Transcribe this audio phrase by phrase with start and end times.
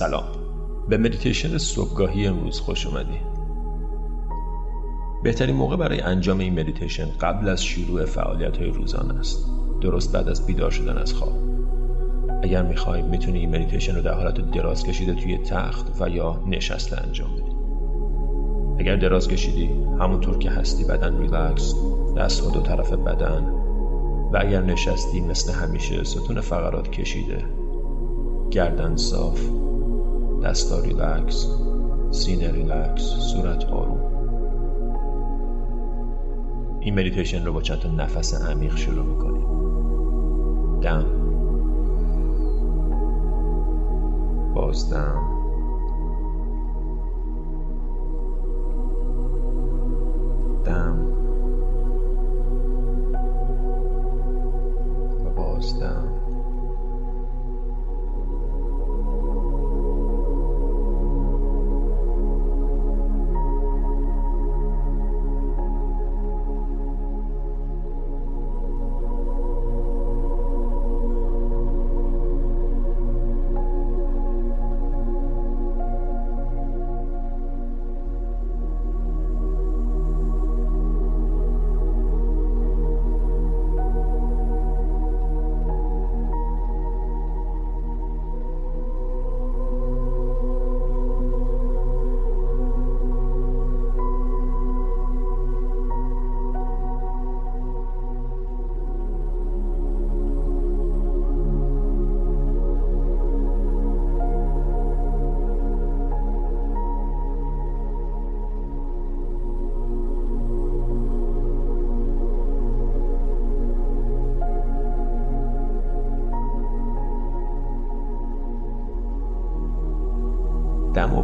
[0.00, 0.24] سلام.
[0.88, 3.20] به مدیتیشن صبحگاهی امروز خوش اومدی.
[5.22, 9.50] بهترین موقع برای انجام این مدیتیشن قبل از شروع فعالیت های روزانه است.
[9.80, 11.32] درست بعد از بیدار شدن از خواب.
[12.42, 17.02] اگر می‌خوای می‌تونی این مدیتیشن رو در حالت دراز کشیده توی تخت و یا نشسته
[17.06, 17.56] انجام بدی.
[18.78, 19.66] اگر دراز کشیدی
[20.00, 21.74] همونطور که هستی بدن ریلکس
[22.16, 23.44] دست دو طرف بدن.
[24.32, 27.44] و اگر نشستی مثل همیشه ستون فقرات کشیده.
[28.50, 29.59] گردن صاف.
[30.44, 31.46] دستا ریلکس
[32.10, 34.00] سینه ریلکس صورت آروم.
[36.80, 39.60] این مدیتیشن رو با چند تا نفس عمیق شروع می‌کنیم.
[40.80, 41.04] دم.
[44.54, 45.22] بازدم
[50.64, 51.19] دم.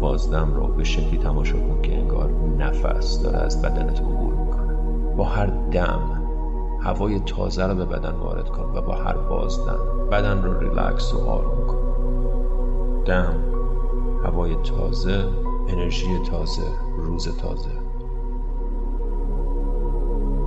[0.00, 4.74] بازدم رو به شکلی تماشا کن که انگار نفس داره از بدنت عبور می‌کنه.
[5.16, 6.00] با هر دم
[6.80, 11.28] هوای تازه رو به بدن وارد کن و با هر بازدم بدن رو ریلکس و
[11.28, 11.80] آروم کن.
[13.04, 13.34] دم
[14.24, 15.24] هوای تازه
[15.68, 16.66] انرژی تازه
[16.96, 17.70] روز تازه.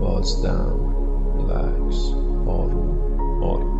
[0.00, 0.94] بازدم
[1.36, 2.14] ریلکس
[2.46, 2.98] آروم
[3.42, 3.73] آروم.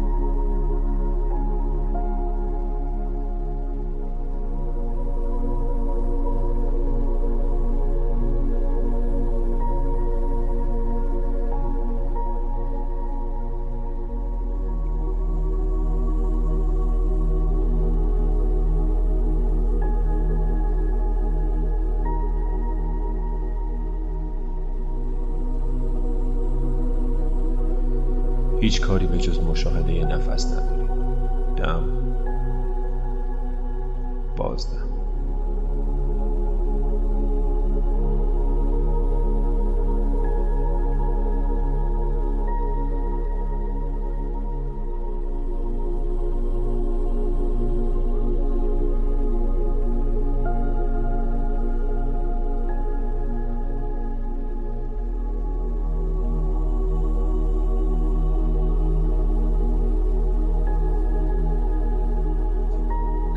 [28.64, 30.88] هیچ کاری به جز مشاهده نفس نداری
[31.56, 31.84] دم.
[34.36, 35.03] بازدم.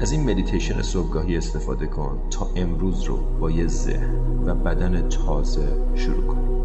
[0.07, 5.67] از این مدیتیشن صبحگاهی استفاده کن تا امروز رو با یه ذهن و بدن تازه
[5.95, 6.61] شروع کن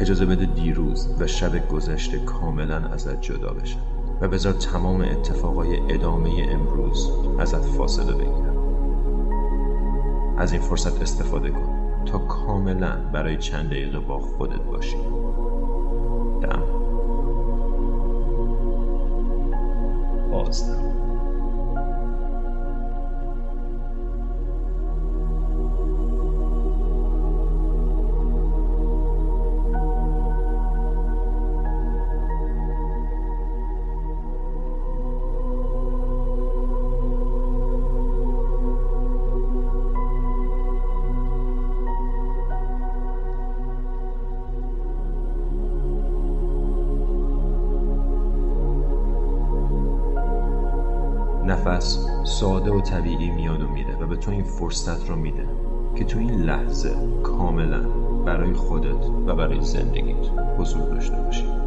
[0.00, 3.78] اجازه بده دیروز و شب گذشته کاملا ازت جدا بشن
[4.20, 8.56] و بذار تمام اتفاقای ادامه امروز ازت فاصله بگیرن
[10.38, 14.96] از این فرصت استفاده کن تا کاملا برای چند دقیقه با خودت باشی.
[16.42, 16.62] دم.
[20.30, 20.85] بازدم
[51.66, 55.48] نفس ساده و طبیعی میاد و میره و به تو این فرصت رو میده
[55.96, 57.82] که تو این لحظه کاملا
[58.24, 61.65] برای خودت و برای زندگیت حضور داشته باشی.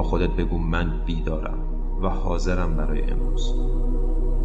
[0.00, 1.58] خودت بگو من بیدارم
[2.02, 3.54] و حاضرم برای امروز.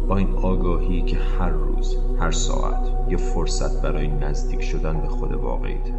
[0.08, 5.32] با این آگاهی که هر روز هر ساعت یه فرصت برای نزدیک شدن به خود
[5.32, 5.90] واقعیت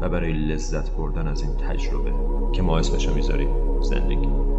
[0.00, 2.12] و برای لذت بردن از این تجربه
[2.52, 3.48] که ما اسمشو می‌ذاریم
[3.80, 4.55] زندگی.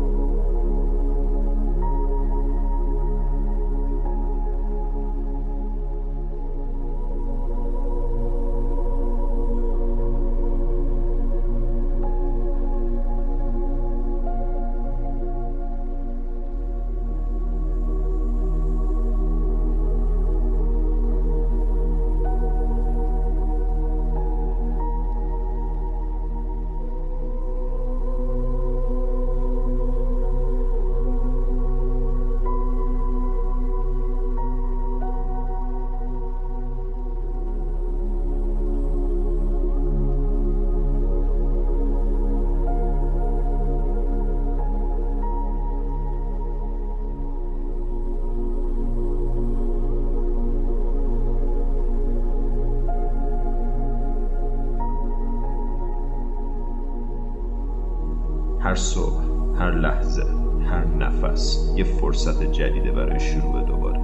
[58.68, 59.24] هر صبح
[59.60, 60.24] هر لحظه
[60.70, 64.02] هر نفس یه فرصت جدیده برای شروع دوباره.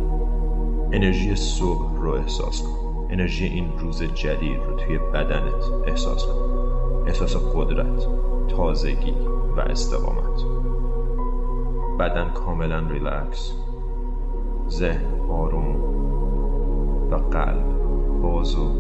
[0.92, 3.08] انرژی صبح رو احساس کن.
[3.10, 7.04] انرژی این روز جدید رو توی بدنت احساس کن.
[7.08, 8.08] احساس قدرت
[8.48, 9.14] تازگی
[9.58, 10.44] و استقامت.
[12.00, 13.54] بدن کاملا ریلکس.
[14.70, 15.76] ذهن آروم
[17.12, 17.66] و قلب
[18.22, 18.72] باز و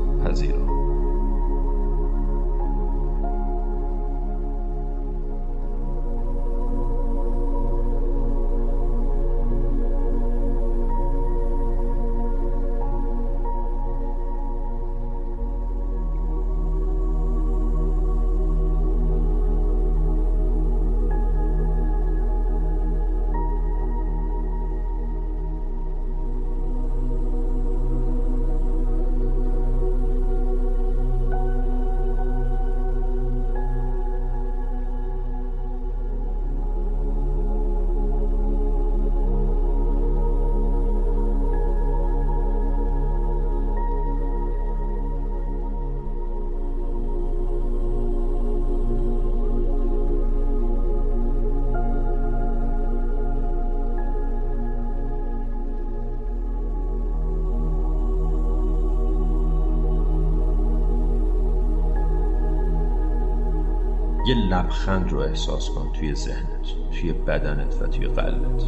[64.34, 68.64] یه لبخند رو احساس کن توی ذهنت توی بدنت و توی قلبت.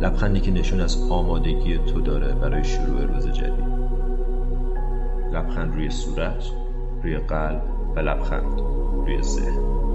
[0.00, 3.64] لبخندی که نشون از آمادگی تو داره برای شروع روز جدید.
[5.32, 6.44] لبخند روی صورت
[7.02, 7.62] روی قلب
[7.96, 8.60] و لبخند
[9.06, 9.87] روی ذهن.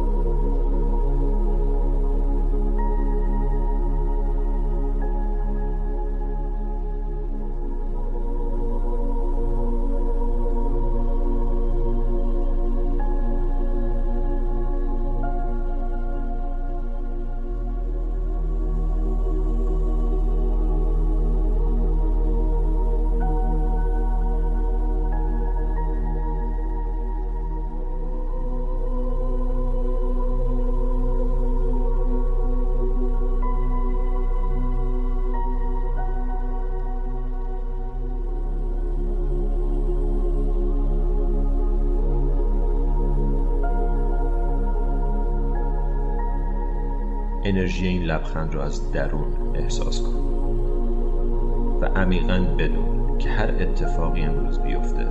[47.45, 50.13] انرژی این لبخند رو از درون احساس کن.
[51.81, 55.07] و عمیقا بدون که هر اتفاقی امروز بیفته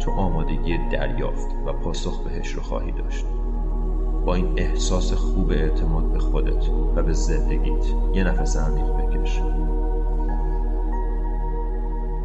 [0.00, 3.26] تو آمادگی دریافت و پاسخ بهش رو خواهی داشت.
[4.24, 9.40] با این احساس خوب اعتماد به خودت و به زندگیت یه نفس عمیق بکش.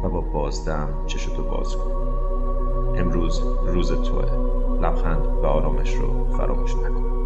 [0.02, 1.92] و با بازدم چشتو باز کن.
[2.98, 4.50] امروز روز توه.
[4.82, 7.19] لبخند و آرامش رو فراموش نکن.